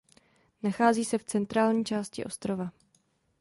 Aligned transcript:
Nachází 0.63 1.05
se 1.05 1.17
v 1.17 1.23
centrální 1.23 1.85
části 1.85 2.23
ostrova. 2.23 2.71